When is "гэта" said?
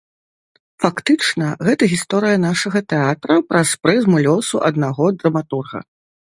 1.67-1.83